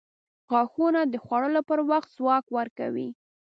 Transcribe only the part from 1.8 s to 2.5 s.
وخت ځواک